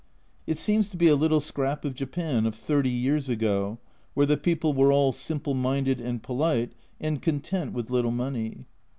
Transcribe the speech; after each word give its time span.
It 0.47 0.57
seems 0.57 0.89
to 0.89 0.97
be 0.97 1.09
a 1.09 1.15
little 1.15 1.39
scrap 1.39 1.85
of 1.85 1.93
Japan 1.93 2.47
of 2.47 2.55
thirty 2.55 2.89
years 2.89 3.29
ago, 3.29 3.77
where 4.15 4.25
the 4.25 4.35
people 4.35 4.73
were 4.73 4.91
all 4.91 5.11
simple 5.11 5.53
minded 5.53 6.01
and 6.01 6.23
polite, 6.23 6.71
and 6.99 7.21
content 7.21 7.71
with 7.73 7.91
little 7.91 8.09
money. 8.09 8.65